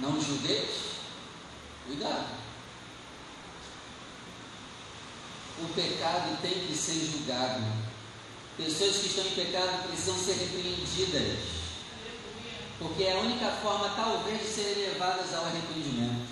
[0.01, 0.95] não judeus,
[1.87, 2.41] cuidado.
[5.63, 7.90] O pecado tem que ser julgado.
[8.65, 11.39] Pessoas que estão em pecado precisam ser repreendidas.
[12.79, 16.27] porque é a única forma, talvez, de serem levadas ao arrependimento.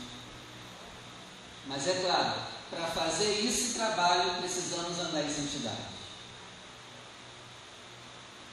[1.66, 5.88] Mas é claro, para fazer esse trabalho, precisamos andar em santidade.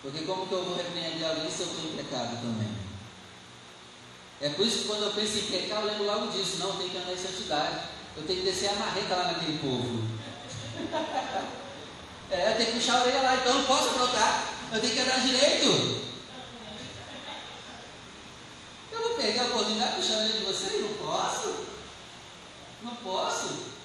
[0.02, 2.70] Porque como que eu vou repreender alguém se eu estou em pecado também?
[4.42, 6.58] É por isso que quando eu penso em pecar, eu lembro logo disso.
[6.60, 7.88] Não, tenho que andar em santidade.
[8.16, 10.04] Eu tenho que descer a marreta lá naquele povo.
[12.32, 14.54] é, eu tenho que puxar a orelha lá, então eu não posso aprontar.
[14.72, 16.06] Eu tenho que andar direito.
[18.92, 20.82] Eu vou pegar a oportunidade de puxar a orelha de vocês?
[20.82, 21.66] Não posso.
[22.82, 23.76] Não posso.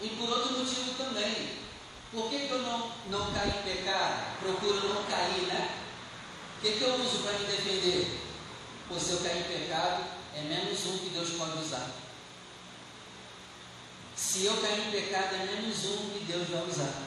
[0.00, 1.64] E por outro motivo também.
[2.12, 4.38] Por que, que eu não, não caio em pecado?
[4.40, 5.78] Procuro não cair, né?
[6.58, 8.20] O que, que eu uso para me defender?
[8.88, 10.04] Pois se eu cair em pecado,
[10.36, 12.03] é menos um que Deus pode usar.
[14.16, 17.02] Se eu cair em pecado, é menos um que Deus vai usar.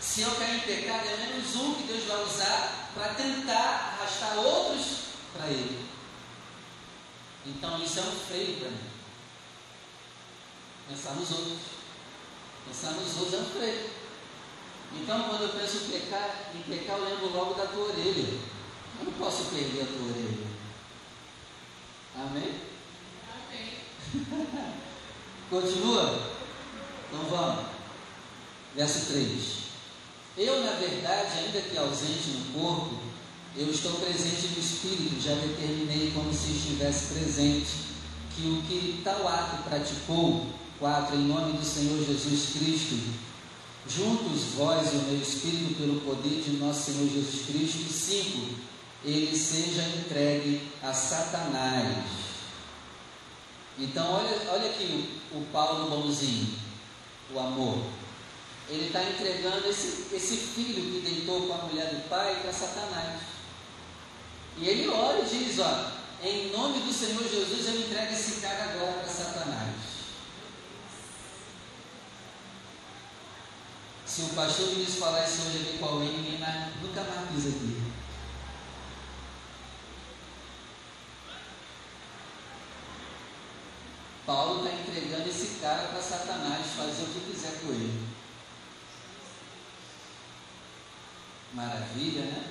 [0.00, 4.38] Se eu cair em pecado, é menos um que Deus vai usar para tentar arrastar
[4.38, 4.98] outros
[5.32, 5.88] para Ele.
[7.46, 8.90] Então isso é um freio para mim.
[10.88, 11.58] Pensar nos outros.
[12.66, 13.90] Pensar nos outros é um freio.
[14.92, 18.38] Então quando eu penso em pecar, em pecar, eu lembro logo da tua orelha.
[18.98, 20.46] Eu não posso perder a tua orelha.
[22.14, 22.60] Amém?
[23.48, 24.74] Amém.
[25.50, 26.30] Continua?
[27.08, 27.64] Então vamos.
[28.74, 29.64] Verso 3.
[30.36, 32.96] Eu, na verdade, ainda que ausente no corpo,
[33.56, 37.70] eu estou presente no espírito, já determinei como se estivesse presente,
[38.34, 40.46] que o que tal ato praticou,
[40.80, 42.98] 4, em nome do Senhor Jesus Cristo,
[43.88, 48.48] juntos vós e o meu espírito pelo poder de nosso Senhor Jesus Cristo, 5,
[49.04, 52.33] ele seja entregue a Satanás.
[53.78, 56.58] Então, olha, olha aqui o, o Paulo bonzinho,
[57.32, 57.84] o amor.
[58.68, 63.20] Ele está entregando esse, esse filho que deitou com a mulher do pai para Satanás.
[64.56, 65.90] E ele ora e diz: Ó,
[66.22, 69.74] em nome do Senhor Jesus eu entrego esse cara agora para Satanás.
[74.06, 76.38] Se o pastor Vinícius falar isso hoje aqui com alguém, ninguém
[76.80, 77.83] nunca mais pisa aqui.
[84.26, 88.08] Paulo está entregando esse cara para Satanás fazer o que quiser com ele.
[91.52, 92.50] Maravilha, né?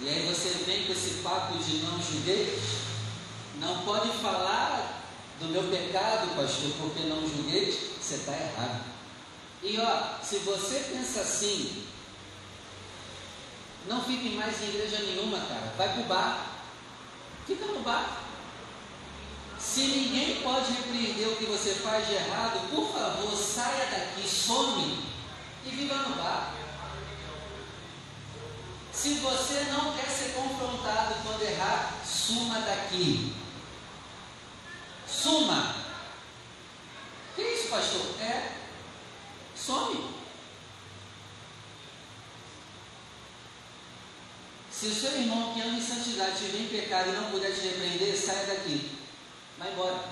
[0.00, 2.60] E aí você vem com esse papo de não julguei?
[3.58, 5.02] Não pode falar
[5.40, 7.72] do meu pecado, pastor, porque não julguei?
[8.00, 8.84] Você está errado.
[9.62, 11.86] E ó, se você pensa assim,
[13.86, 15.72] não fique mais em igreja nenhuma, cara.
[15.76, 16.46] Vai para o bar.
[17.46, 18.21] Fica no bar.
[19.72, 25.02] Se ninguém pode repreender o que você faz de errado, por favor, saia daqui, some
[25.64, 26.52] e viva no bar.
[28.92, 33.32] Se você não quer ser confrontado quando errar, suma daqui.
[35.08, 35.74] Suma.
[37.34, 38.20] Que isso, pastor?
[38.20, 38.52] É.
[39.56, 40.16] Some.
[44.70, 47.60] Se o seu irmão que ama em santidade estiver em pecado e não puder te
[47.60, 49.01] repreender, saia daqui.
[49.62, 50.04] Vai embora.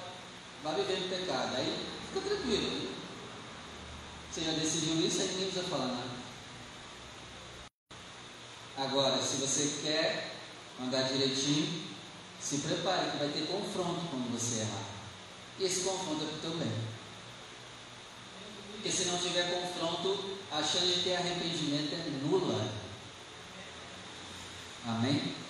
[0.63, 1.57] Vai viver no pecado.
[1.57, 2.91] Aí fica tranquilo.
[4.31, 6.21] Você já decidiu isso, aí ninguém precisa falar nada.
[8.77, 10.37] Agora, se você quer
[10.81, 11.85] andar direitinho,
[12.41, 14.85] se prepare que vai ter confronto quando você errar.
[15.59, 16.73] E esse confronto é para o teu bem.
[18.75, 22.71] Porque se não tiver confronto, a chance de ter arrependimento é nula.
[24.87, 25.11] Amém?
[25.11, 25.50] Amém.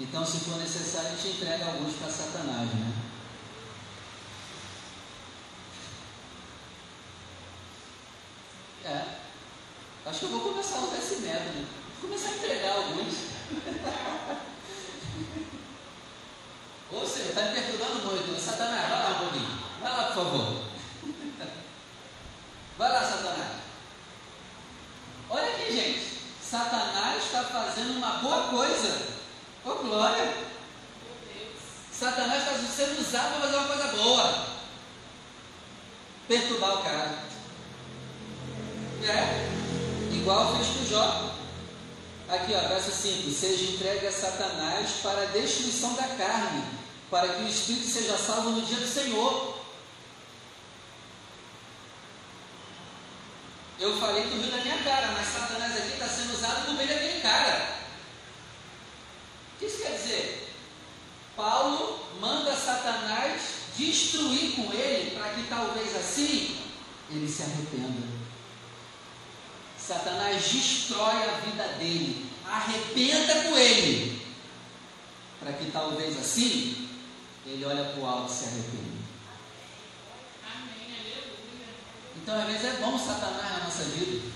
[0.00, 2.92] Então, se for necessário, a gente entrega alguns para Satanás, né?
[8.84, 9.04] É.
[10.06, 11.66] Acho que eu vou começar a usar esse método.
[12.00, 13.14] Vou começar a entregar alguns.
[16.90, 18.40] Ou seja, está me perturbando muito.
[18.40, 19.58] Satanás, vai lá um pouquinho.
[19.80, 20.62] Vai lá, por favor.
[22.78, 23.60] Vai lá, Satanás.
[25.30, 26.22] Olha aqui, gente.
[26.42, 29.21] Satanás está fazendo uma boa coisa.
[29.64, 30.34] Oh, glória.
[31.92, 34.46] Satanás está sendo usado para fazer uma coisa boa.
[36.26, 37.18] Perturbar o cara.
[39.04, 39.52] É.
[40.12, 41.32] Igual fez com Jó.
[42.28, 46.64] Aqui, ó, verso 5: Seja entregue a Satanás para a destruição da carne,
[47.10, 49.58] para que o espírito seja salvo no dia do Senhor.
[53.78, 56.88] Eu falei que riu na minha cara, mas Satanás aqui está sendo usado por meio
[56.88, 57.80] daquele cara.
[59.54, 60.54] O que isso quer dizer?
[61.36, 63.40] Paulo manda Satanás
[63.76, 66.58] destruir com ele, para que talvez assim
[67.10, 68.08] ele se arrependa.
[69.78, 74.20] Satanás destrói a vida dele arrebenta com ele,
[75.38, 76.88] para que talvez assim
[77.46, 79.02] ele olhe para o alto e se arrependa.
[82.16, 84.30] Então, às vezes é bom Satanás na nossa vida.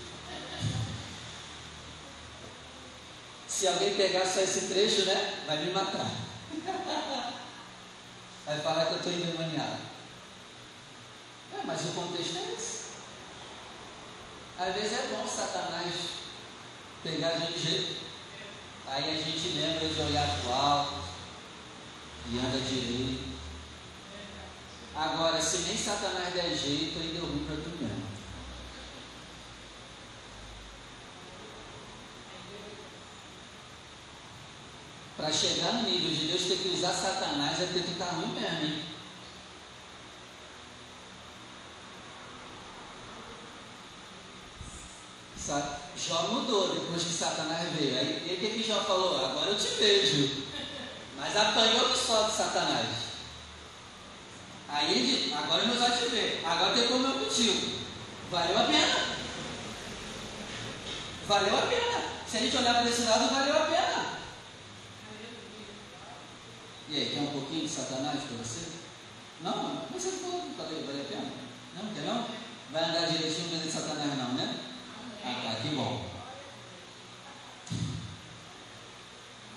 [3.47, 6.11] Se alguém pegar só esse trecho, né, vai me matar.
[8.47, 9.79] Vai falar que eu estou endemoniado.
[11.53, 12.87] É, mas o contexto é esse.
[14.59, 15.95] Às vezes é bom Satanás
[17.03, 18.07] pegar a gente jeito.
[18.87, 20.95] Aí a gente lembra de olhar para o alto
[22.31, 23.37] e anda direito.
[24.95, 28.06] Agora, se nem Satanás der jeito, aí deu ruim para tu mesmo.
[35.27, 38.29] Para chegar no nível de Deus ter que usar Satanás é ter que estar ruim
[38.29, 38.85] mesmo, hein?
[45.99, 47.99] Jó mudou depois que Satanás veio.
[47.99, 49.17] Aí o que, que Jó falou?
[49.17, 50.45] Agora eu te vejo.
[51.19, 52.87] Mas apanhou que só de Satanás.
[54.69, 56.41] Aí ele agora meus olhos te ver.
[56.47, 57.81] Agora tem como meu contigo.
[58.31, 58.97] Valeu a pena.
[61.27, 62.05] Valeu a pena.
[62.31, 63.86] Se a gente olhar para esse lado, valeu a pena.
[66.89, 68.77] E aí, quer um pouquinho de Satanás para você?
[69.43, 71.33] Não, mas falou que valeu, valeu a pena?
[71.77, 72.27] Não, quer não?
[72.73, 74.59] Vai andar direitinho com de Satanás não, né?
[75.25, 76.05] Ah, tá, que bom.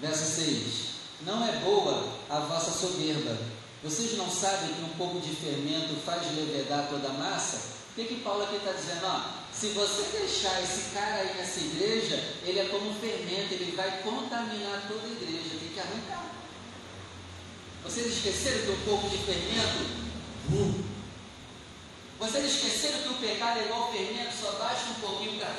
[0.01, 0.89] Verso 6:
[1.21, 3.37] Não é boa a vossa soberba.
[3.83, 7.79] Vocês não sabem que um pouco de fermento faz levedar toda a massa?
[7.91, 9.05] O que, que Paulo aqui está dizendo?
[9.05, 9.21] Ó,
[9.53, 14.01] se você deixar esse cara aí nessa igreja, ele é como um fermento, ele vai
[14.01, 16.28] contaminar toda a igreja, tem que arrancar.
[17.83, 19.83] Vocês esqueceram que um pouco de fermento
[20.51, 20.89] uh,
[22.19, 25.55] vocês esqueceram que o pecado é igual fermento, só basta um pouquinho para.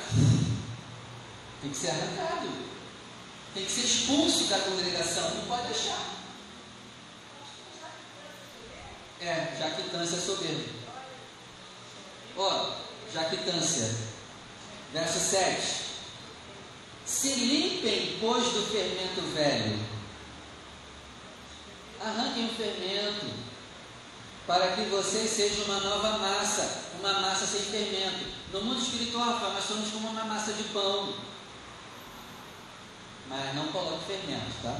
[1.59, 2.49] Tem que ser arrancado.
[3.55, 5.27] Tem que ser expulso da congregação.
[5.31, 6.21] Não pode deixar.
[9.21, 10.63] É, jactância soberba.
[12.37, 12.75] Ó,
[13.11, 13.95] jactância.
[14.93, 15.61] Verso 7.
[17.07, 19.79] Se limpem, pois, do fermento velho.
[22.03, 23.27] Arranquem o fermento
[24.47, 28.25] para que vocês sejam uma nova massa, uma massa sem fermento.
[28.51, 31.13] No mundo espiritual, nós somos como uma massa de pão.
[33.29, 34.77] Mas não coloque fermento, tá?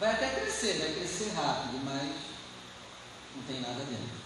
[0.00, 2.02] Vai até crescer, vai crescer rápido, mas
[3.34, 4.18] não tem nada dentro.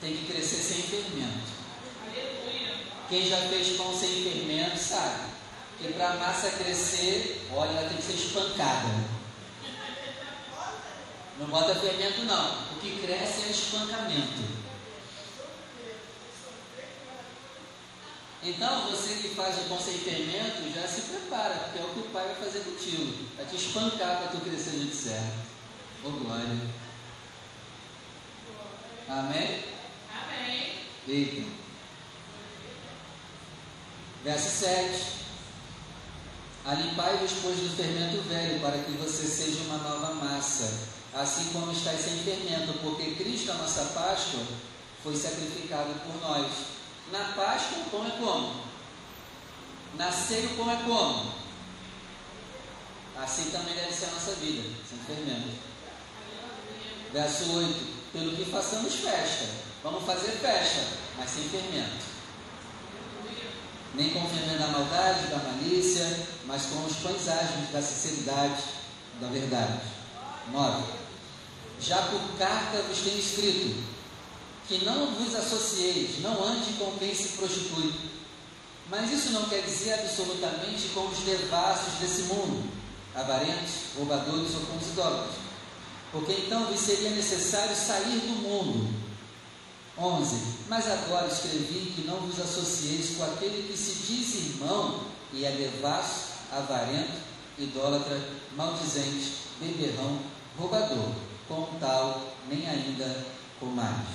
[0.00, 1.64] Tem que crescer sem fermento.
[3.08, 5.30] Quem já fez pão sem fermento sabe
[5.78, 9.13] que para a massa crescer, olha, ela tem que ser espancada.
[11.38, 12.62] Não bota fermento não.
[12.72, 14.64] O que cresce é espancamento.
[18.42, 22.26] Então, você que faz o fermento, já se prepara, porque é o que o pai
[22.26, 23.26] vai fazer contigo.
[23.36, 25.54] Vai te espancar para tu crescer de certo.
[26.04, 26.44] Ô oh, glória.
[29.08, 29.64] Amém?
[30.12, 30.74] Amém.
[31.08, 31.48] Eita.
[34.22, 35.24] Verso 7.
[36.66, 41.92] Alimpai-vos, pois, do fermento velho, para que você seja uma nova massa assim como está
[41.92, 44.42] sem fermento, porque Cristo, a nossa Páscoa,
[45.02, 46.50] foi sacrificado por nós.
[47.12, 48.64] Na Páscoa o pão é como?
[49.96, 51.32] Na ceia o pão é como?
[53.22, 55.56] Assim também deve ser a nossa vida, sem fermento.
[57.12, 59.48] Verso 8: Pelo que façamos festa,
[59.84, 60.82] vamos fazer festa,
[61.16, 62.14] mas sem fermento.
[63.94, 68.62] Nem com fermento da maldade, da malícia, mas com os pães ágeis da sinceridade,
[69.20, 69.80] da verdade.
[70.50, 71.03] 9.
[71.86, 73.84] Já por carta vos tenho escrito
[74.66, 77.92] que não vos associeis, não ande com quem se prostitui.
[78.88, 82.70] Mas isso não quer dizer absolutamente com os devassos desse mundo,
[83.14, 85.34] avarentos, roubadores ou com os idólatras.
[86.10, 89.04] Porque então vos seria necessário sair do mundo.
[89.98, 90.36] 11.
[90.68, 95.00] Mas agora escrevi que não vos associeis com aquele que se diz irmão
[95.34, 97.20] e é devasso, avarento,
[97.58, 98.18] idólatra,
[98.56, 100.18] maldizente, beberrão,
[100.58, 103.24] roubador com tal, nem ainda
[103.60, 104.06] com mais.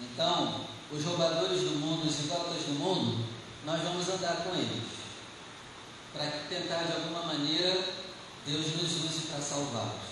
[0.00, 3.24] Então, os roubadores do mundo, os idólatras do mundo,
[3.64, 5.00] nós vamos andar com eles.
[6.12, 7.84] Para tentar, de alguma maneira,
[8.46, 10.10] Deus nos use para salvá-los.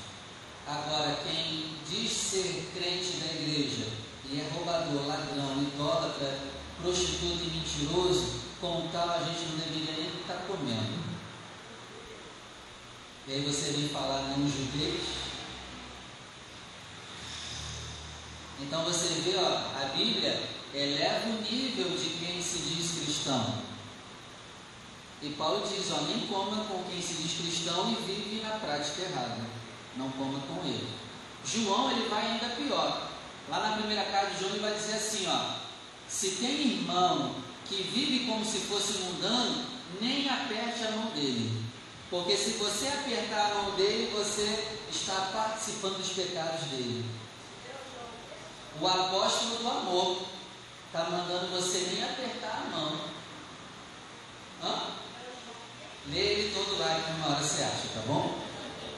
[0.66, 3.86] Agora, quem diz ser crente da igreja
[4.30, 6.38] e é roubador, ladrão, idólatra,
[6.82, 11.07] prostituto e mentiroso, com tal a gente não deveria nem estar comendo.
[13.28, 15.06] E aí você vem falar não judeus.
[18.60, 23.54] Então você vê, ó, a Bíblia, eleva o nível de quem se diz cristão.
[25.20, 29.02] E Paulo diz: ó, nem coma com quem se diz cristão e vive na prática
[29.02, 29.44] errada.
[29.96, 30.88] Não coma com ele.
[31.44, 33.10] João ele vai ainda pior.
[33.50, 35.56] Lá na primeira carta de João ele vai dizer assim: ó,
[36.08, 37.34] se tem irmão
[37.66, 39.66] que vive como se fosse mundano,
[40.00, 41.67] nem aperte a mão dele.
[42.10, 47.04] Porque se você apertar a mão dele, você está participando dos pecados dele.
[48.80, 50.22] O apóstolo do amor
[50.86, 53.00] está mandando você nem apertar a mão.
[54.62, 54.98] Hã?
[56.10, 58.38] Lê ele todo lá que uma hora você acha, tá bom?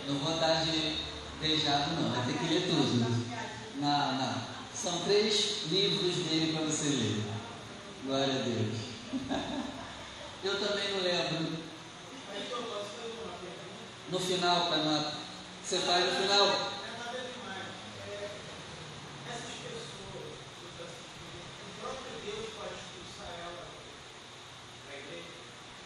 [0.06, 0.98] Não vou dar de
[1.40, 3.26] beijado não, vai ter que ler tudo.
[3.76, 4.42] Não, não.
[4.74, 7.22] São três livros dele para você ler.
[8.04, 8.78] Glória a Deus.
[10.44, 11.70] Eu também não lembro.
[14.10, 15.12] No final, não.
[15.62, 16.70] Você faz no final.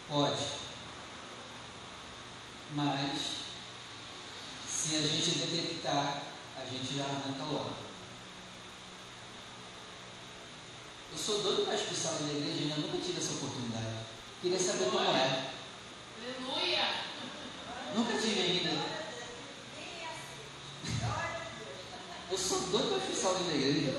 [0.09, 0.43] Pode.
[2.73, 3.21] Mas,
[4.67, 6.23] se a gente detectar,
[6.57, 7.75] a gente já arranca logo.
[11.11, 13.97] Eu sou doido para expulsar da igreja, ainda nunca tive essa oportunidade.
[14.41, 15.51] Queria saber como é.
[16.17, 17.14] Aleluia!
[17.95, 18.71] Nunca tive ainda.
[22.29, 23.93] Eu sou doido para expulsar da igreja.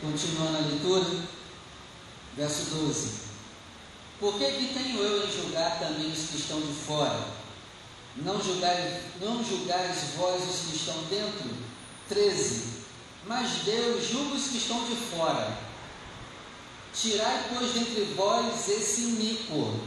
[0.00, 1.22] Continuando a leitura,
[2.36, 3.12] verso 12.
[4.18, 7.28] Por que, que tenho eu em julgar também os que estão de fora?
[8.16, 11.48] Não julgais, não julgais vós os que estão dentro?
[12.08, 12.75] 13.
[13.26, 15.58] Mas Deus julga os que estão de fora.
[16.94, 19.80] Tirai, pois, dentre vós esse iníquo.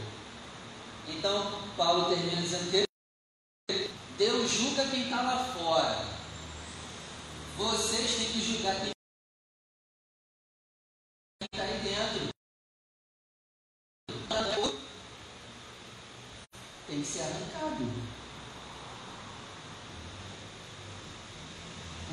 [1.08, 2.84] Então, Paulo termina dizendo que
[4.18, 6.06] Deus julga quem está lá fora.
[7.56, 8.92] Vocês têm que julgar quem
[11.42, 12.28] está aí dentro.
[16.86, 18.09] Tem que ser arrancado.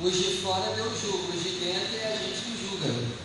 [0.00, 3.18] Os de fora Deus julga, os de dentro é a gente que julga.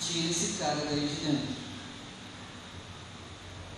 [0.00, 1.60] Tira esse cara daí de dentro.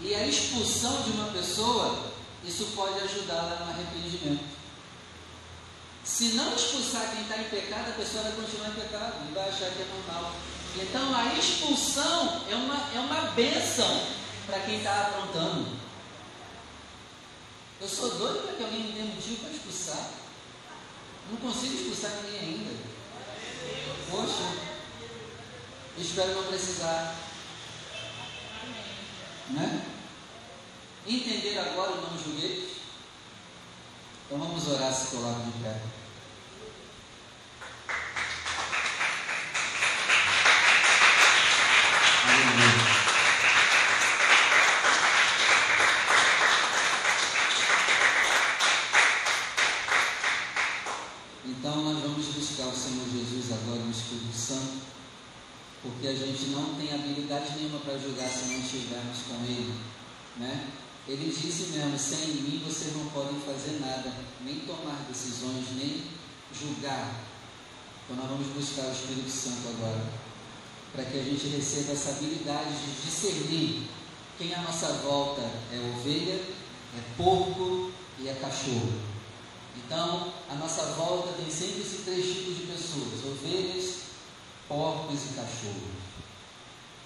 [0.01, 2.13] E a expulsão de uma pessoa,
[2.45, 4.45] isso pode ajudá-la no arrependimento.
[6.03, 9.49] Se não expulsar quem está em pecado, a pessoa vai continuar em pecado e vai
[9.49, 10.35] achar que é normal.
[10.75, 14.03] Então a expulsão é uma, é uma bênção
[14.47, 15.92] para quem está aprontando.
[17.83, 20.11] Eu sou doido para que alguém me dê motivo para expulsar.
[21.29, 22.71] Não consigo expulsar ninguém ainda.
[24.09, 24.57] Poxa,
[25.99, 27.17] espero não precisar.
[29.51, 29.85] Né?
[31.09, 32.73] Entender agora o não julguei?
[34.27, 35.81] Então vamos orar se coloca de pé.
[42.29, 43.03] Aleluia.
[51.63, 54.83] Então nós vamos buscar o Senhor Jesus agora no Espírito Santo,
[55.83, 59.75] porque a gente não tem habilidade nenhuma para julgar se não estivermos com Ele,
[60.37, 60.69] né?
[61.09, 64.13] Ele disse mesmo: sem mim vocês não podem fazer nada,
[64.45, 66.05] nem tomar decisões, nem
[66.55, 67.21] julgar.
[68.05, 70.05] Então nós vamos buscar o Espírito Santo agora,
[70.93, 73.89] para que a gente receba essa habilidade de discernir
[74.39, 78.93] quem à nossa volta é ovelha, é porco e é cachorro.
[79.77, 83.95] Então, a nossa volta tem sempre esses três tipos de pessoas: ovelhas,
[84.69, 86.03] porcos e cachorros.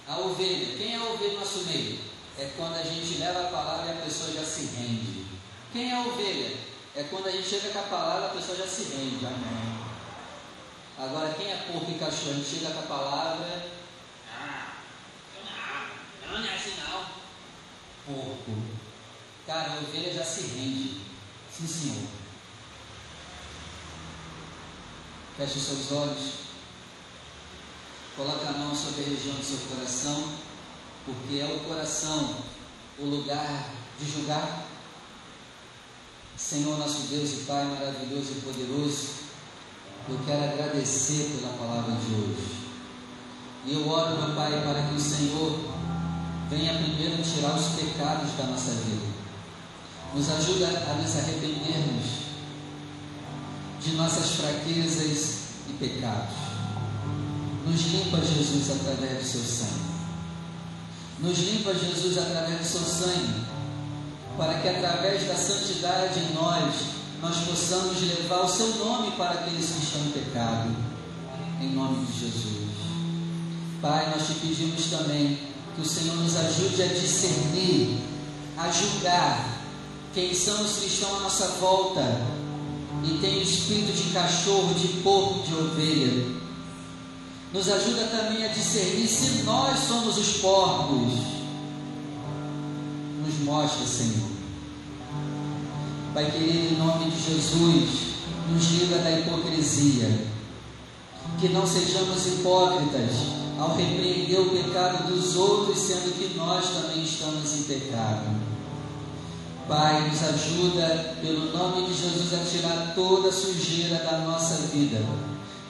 [0.07, 2.17] A ovelha, quem é a ovelha no nosso meio?
[2.39, 5.25] é quando a gente leva a palavra e a pessoa já se rende.
[5.73, 6.55] Quem é a ovelha?
[6.95, 9.25] É quando a gente chega com a palavra e a pessoa já se rende.
[9.25, 9.77] Amém.
[10.99, 12.31] Agora, quem é porco e cachorro?
[12.31, 13.71] A gente chega com a palavra.
[14.31, 14.73] Ah,
[16.23, 17.05] não, não, não é assim não.
[18.05, 18.51] Porco.
[19.47, 21.01] Cara, a ovelha já se rende.
[21.51, 22.07] Sim, senhor.
[25.37, 26.46] Feche os seus olhos.
[28.17, 30.47] Coloque a mão sobre a região do seu coração
[31.07, 32.35] porque é o coração
[32.99, 34.65] o lugar de julgar.
[36.35, 39.07] Senhor, nosso Deus e Pai maravilhoso e poderoso,
[40.09, 42.67] eu quero agradecer pela palavra de hoje.
[43.65, 45.59] E eu oro, meu Pai, para que o Senhor
[46.49, 49.07] venha primeiro tirar os pecados da nossa vida.
[50.13, 52.05] Nos ajuda a nos arrependermos
[53.81, 55.39] de nossas fraquezas
[55.69, 56.46] e pecados.
[57.67, 59.87] Nos limpa, Jesus, através do seu sangue.
[61.19, 63.43] Nos limpa, Jesus, através do seu sangue,
[64.37, 66.75] para que através da santidade em nós,
[67.21, 70.75] nós possamos levar o seu nome para aqueles que estão em pecado.
[71.59, 72.67] Em nome de Jesus.
[73.81, 75.39] Pai, nós te pedimos também
[75.75, 77.99] que o Senhor nos ajude a discernir,
[78.57, 79.57] a julgar
[80.13, 82.01] quem são os que estão à nossa volta
[83.03, 86.46] e tem o espírito de cachorro, de porco, de ovelha.
[87.53, 91.13] Nos ajuda também a discernir se nós somos os porcos.
[93.25, 94.29] Nos mostra, Senhor.
[96.13, 98.15] Pai querido, em nome de Jesus,
[98.49, 100.27] nos livra da hipocrisia.
[101.39, 103.11] Que não sejamos hipócritas
[103.57, 108.57] ao repreender o pecado dos outros, sendo que nós também estamos em pecado.
[109.67, 115.01] Pai, nos ajuda, pelo nome de Jesus, a tirar toda a sujeira da nossa vida,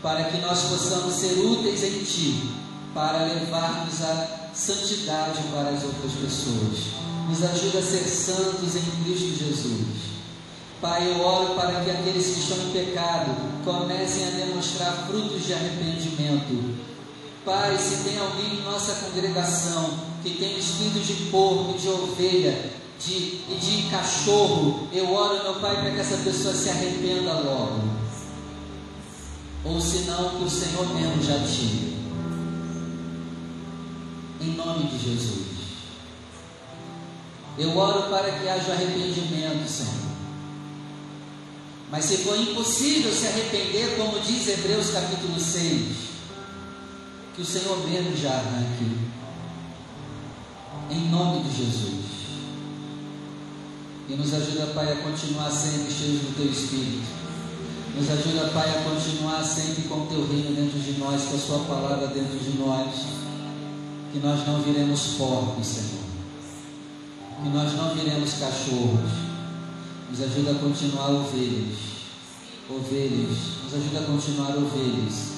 [0.08, 2.50] para que nós possamos ser úteis em Ti,
[2.94, 6.96] para levarmos a santidade para as outras pessoas.
[7.28, 10.08] Nos ajuda a ser santos em Cristo Jesus.
[10.80, 13.36] Pai, eu oro para que aqueles que estão em pecado
[13.66, 16.78] comecem a demonstrar frutos de arrependimento.
[17.44, 19.94] Pai, se tem alguém em nossa congregação
[20.24, 22.72] que tem espírito de porco, de ovelha,
[23.06, 28.07] de, e de cachorro, eu oro, meu Pai, para que essa pessoa se arrependa logo.
[29.70, 31.98] Ou senão, que o Senhor mesmo já tire.
[34.40, 35.58] Em nome de Jesus.
[37.58, 40.08] Eu oro para que haja arrependimento, Senhor.
[41.92, 45.96] Mas se for impossível se arrepender, como diz Hebreus capítulo 6,
[47.36, 48.98] que o Senhor mesmo já arranque.
[50.92, 52.06] Em nome de Jesus.
[54.10, 57.17] E nos ajuda, Pai, a continuar sempre cheios do Teu Espírito.
[57.98, 61.40] Nos ajuda, Pai, a continuar sempre com o Teu reino dentro de nós, com a
[61.40, 62.94] Sua palavra dentro de nós.
[64.14, 66.06] Que nós não viremos porcos, Senhor.
[67.42, 69.12] Que nós não viremos cachorros.
[70.12, 71.76] Nos ajuda a continuar ovelhas.
[72.70, 73.38] Ovelhas.
[73.64, 75.32] Nos ajuda a continuar ovelhas.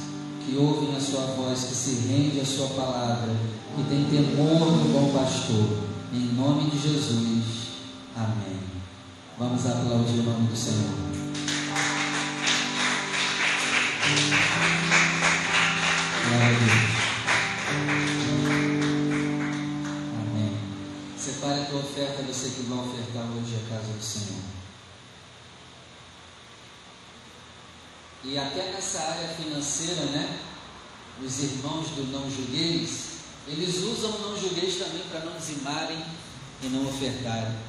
[0.45, 3.33] Que ouvem a Sua voz, que se rende à Sua palavra.
[3.77, 5.77] Que tem temor do bom pastor.
[6.13, 7.45] Em nome de Jesus.
[8.17, 8.59] Amém.
[9.37, 11.08] Vamos aplaudir o nome do Senhor.
[16.27, 16.89] Glória a Deus.
[20.19, 20.57] Amém.
[21.17, 24.43] Separe a tua oferta, você que vai ofertar hoje a casa do Senhor.
[28.23, 30.39] E até nessa área financeira, né?
[31.23, 33.09] Os irmãos do não julgueis,
[33.47, 36.05] eles usam o não julgueis também para não dizimarem
[36.61, 37.68] e não ofertarem.